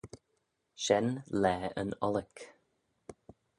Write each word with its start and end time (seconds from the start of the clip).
Shen 0.83 1.07
laa 1.41 1.65
yn 1.81 1.89
ollick. 2.07 2.37